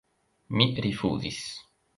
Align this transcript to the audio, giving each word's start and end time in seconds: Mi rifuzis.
Mi 0.55 0.67
rifuzis. 0.87 1.47